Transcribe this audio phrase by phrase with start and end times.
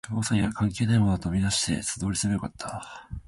[0.09, 3.07] 調査には関係ないものだと見なして、素通りすればよかった